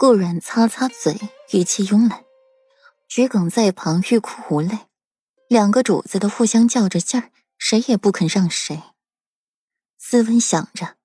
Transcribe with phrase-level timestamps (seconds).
[0.00, 1.20] 顾软擦擦嘴，
[1.52, 2.24] 语气慵懒。
[3.06, 4.88] 桔梗在旁欲哭无泪，
[5.46, 8.82] 两个主子都互相较着劲儿，谁也不肯让谁。
[9.98, 10.96] 斯文想着，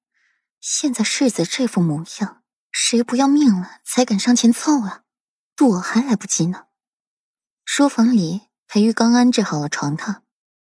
[0.62, 5.04] 现在世子这副模样，谁不要命了才敢上前凑啊？
[5.57, 6.68] 躲还来不及呢。
[7.66, 10.21] 书房里，裴玉刚安置好了床榻，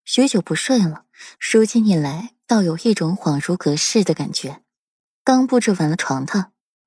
[0.05, 1.05] 许久不睡了，
[1.39, 4.65] 如今一来，倒有一种恍如隔世的感觉。
[5.23, 6.47] 刚布置完了床榻，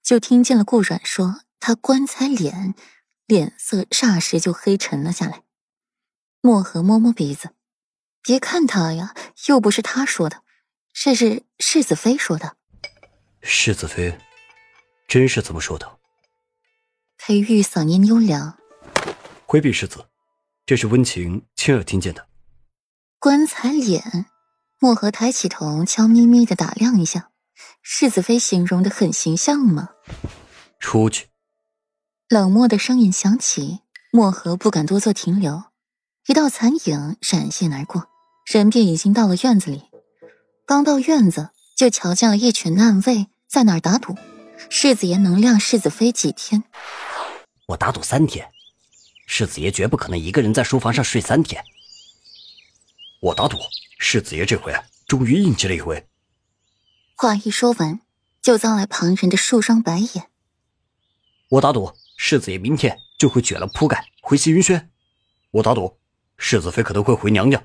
[0.10, 2.74] 就听见了顾阮说：“他棺材脸，
[3.28, 5.44] 脸色霎时就黑沉了下来。”
[6.42, 7.52] 墨荷摸摸鼻子，
[8.24, 9.14] 别看他呀，
[9.48, 10.42] 又不是他说的，
[10.92, 12.58] 这是世子妃说的。
[13.44, 14.18] 世子妃，
[15.08, 16.00] 真是这么说的？
[17.20, 18.58] 裴玉嗓音优良。
[19.46, 20.08] 回避世子，
[20.66, 22.28] 这是温情亲耳听见的。
[23.20, 24.26] 棺材脸，
[24.80, 27.29] 墨荷抬起头，悄咪咪的打量一下。
[27.92, 29.90] 世子妃形容的很形象吗？
[30.80, 31.26] 出去。
[32.30, 33.80] 冷漠的声音响起，
[34.12, 35.64] 墨荷不敢多做停留。
[36.28, 38.08] 一道残影闪现而过，
[38.46, 39.86] 人便已经到了院子里。
[40.68, 44.16] 刚到院子，就瞧见了一群暗卫在那儿打赌，
[44.70, 46.64] 世子爷能晾世子妃几天？
[47.70, 48.52] 我打赌三天。
[49.26, 51.66] 世子爷绝不可能一个人在书房上睡三天。
[53.20, 53.58] 我打赌，
[53.98, 54.72] 世子爷这回
[55.08, 56.06] 终于应接了一回。
[57.22, 58.00] 话一说完，
[58.42, 60.30] 就遭来旁人的数双白眼。
[61.50, 64.90] 我打赌，世子爷明天就会卷了铺盖回西云轩。
[65.52, 66.00] 我打赌，
[66.38, 67.62] 世子妃可能会回娘家。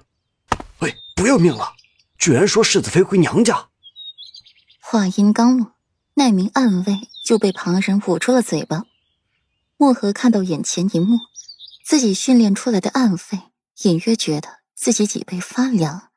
[0.81, 1.75] 喂，不要命了！
[2.19, 3.69] 居然说世子妃回娘家！
[4.81, 5.77] 话音刚落，
[6.15, 8.83] 那名暗卫就被旁人捂住了嘴巴。
[9.77, 11.17] 漠河看到眼前一幕。
[11.87, 13.41] 自己训练出来的暗卫，
[13.85, 16.11] 隐约觉得自己脊背发凉。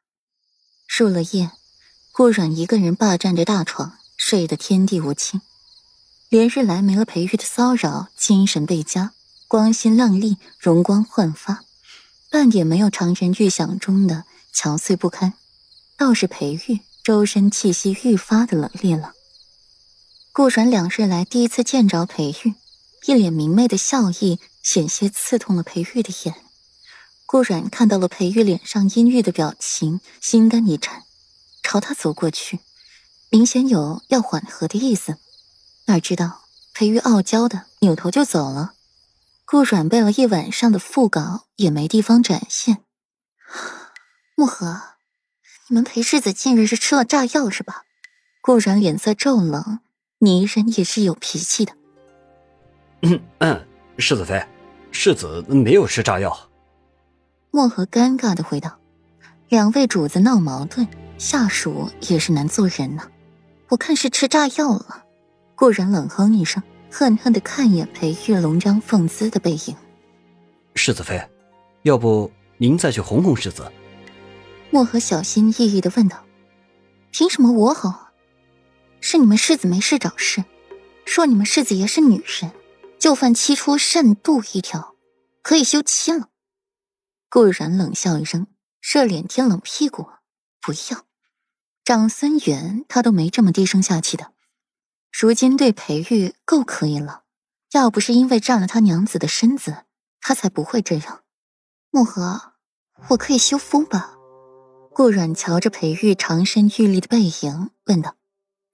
[0.88, 1.52] 入了夜，
[2.18, 5.40] 顾阮一个人霸占着大床，睡得天地无亲。
[6.30, 9.12] 连日来没了裴玉的骚扰，精神倍佳，
[9.48, 11.64] 光鲜亮丽，容光焕发，
[12.32, 15.34] 半点没有常人预想中的憔悴不堪，
[15.96, 19.14] 倒是裴玉周身气息愈发的冷冽了。
[20.34, 22.56] 顾阮两日来第一次见着裴玉，
[23.06, 24.40] 一脸明媚的笑意。
[24.64, 26.36] 险些刺痛了裴玉的眼，
[27.28, 31.04] 顾阮看到了裴玉脸上阴郁的表情，心肝一颤，
[31.68, 32.62] 朝他走过去，
[33.30, 35.18] 明显有要缓和的意思。
[35.88, 38.72] 哪知道裴玉傲娇的扭头就走了。
[39.44, 42.78] 顾软背了一晚上的副稿也没地方展现。
[44.36, 44.82] 木荷，
[45.68, 47.84] 你们裴世子近日是吃了炸药是吧？
[48.40, 49.80] 顾阮脸色骤冷，
[50.20, 51.74] 泥人也是有脾气的。
[53.02, 53.68] 嗯嗯，
[53.98, 54.42] 世子妃。
[54.94, 56.50] 世子没有吃炸药。
[57.52, 58.80] 漠河尴尬的回道
[59.50, 63.10] ：“两位主子闹矛盾，下属也是难做人呐。
[63.70, 65.06] 我看是吃炸药了。”
[65.56, 66.62] 顾然冷哼一声，
[66.92, 69.76] 恨恨的看一眼裴玉龙张凤姿的背影。
[70.76, 71.28] 世子妃，
[71.84, 73.72] 要不您再去哄哄世子？
[74.70, 76.24] 漠河小心翼翼的问道
[77.12, 77.94] ：“凭什么我哄？
[79.02, 80.44] 是你们世子没事找事，
[81.06, 82.52] 说你们世子爷是女人。”
[83.00, 84.96] 就犯七出慎妒一条，
[85.44, 86.30] 可以休妻了。
[87.30, 88.48] 顾然冷笑一声，
[88.82, 90.08] 热脸贴冷屁股，
[90.60, 91.06] 不要。
[91.88, 94.34] 长孙远他都没这么低声下气的，
[95.10, 97.22] 如今对裴玉够可以了。
[97.72, 99.86] 要不是因为占了他娘子的身子，
[100.20, 101.22] 他才不会这样。
[101.90, 102.42] 木荷，
[103.08, 104.18] 我可以修夫吧？
[104.94, 108.18] 顾阮瞧着裴玉长身玉立的背影，问道。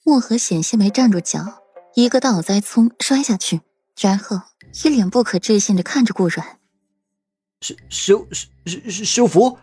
[0.03, 1.61] 木荷险些没站住脚，
[1.93, 3.61] 一个倒栽葱摔下去。
[4.01, 4.41] 然后
[4.83, 6.57] 一脸不可置信的看着顾阮，
[7.61, 8.27] 修修
[8.65, 9.59] 修修修福，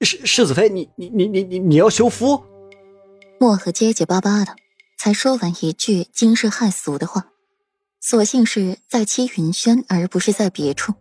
[0.00, 2.42] 世世子妃，你你你你你你要修福？
[3.38, 4.56] 墨荷结结巴巴的，
[4.98, 7.26] 才说完一句惊世骇俗的话，
[8.00, 10.94] 所幸是在七云轩，而不是在别处，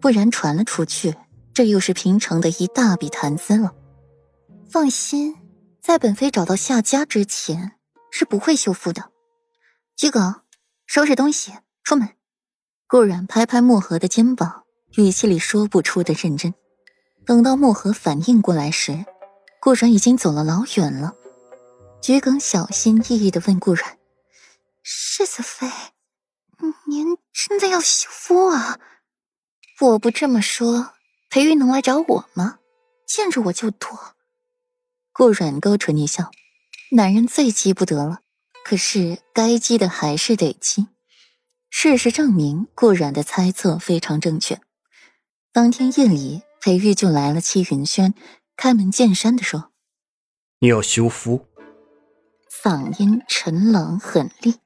[0.00, 1.14] 不然传了出去，
[1.52, 3.74] 这又是平城的一大笔谈资了。
[4.70, 5.36] 放心，
[5.82, 7.72] 在本妃找到下家之前，
[8.10, 9.10] 是不会修复的。
[9.96, 10.42] 桔梗，
[10.86, 11.52] 收拾东西。
[11.84, 12.08] 出门，
[12.88, 14.64] 顾然拍拍墨荷的肩膀，
[14.96, 16.52] 语气里说不出的认真。
[17.24, 19.04] 等到墨荷反应过来时，
[19.60, 21.14] 顾然已经走了老远了。
[22.00, 23.98] 桔梗小心翼翼的问顾然
[24.82, 25.66] ：“世子妃，
[26.86, 28.78] 您真的要休夫啊？
[29.80, 30.94] 我不这么说，
[31.28, 32.58] 裴玉能来找我吗？
[33.06, 34.14] 见着我就躲。”
[35.12, 36.30] 顾然勾唇一笑
[36.92, 38.20] ：“男人最急不得了，
[38.64, 40.86] 可是该急的还是得急。”
[41.68, 44.60] 事实证明，顾阮的猜测非常正确。
[45.52, 48.14] 当天夜里，裴玉就来了七云轩，
[48.56, 49.72] 开门见山的说
[50.60, 51.48] ：“你要休夫。”
[52.66, 54.56] 嗓音沉冷狠厉。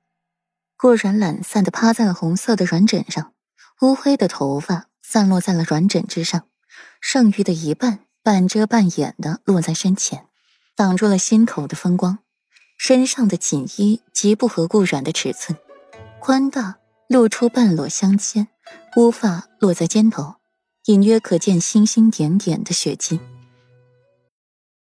[0.79, 3.35] 顾然懒散的趴在了红色的软枕上，
[3.83, 6.47] 乌黑的头发散落在了软枕之上，
[6.99, 10.25] 剩余的一半半遮半掩的落在身前，
[10.75, 12.21] 挡住了心口的风光。
[12.79, 15.59] 身上的锦衣极不合顾软的尺寸，
[16.19, 18.49] 宽大，露出半裸香肩，
[18.97, 20.37] 乌发落在肩头，
[20.87, 23.21] 隐约可见星星点点的血迹。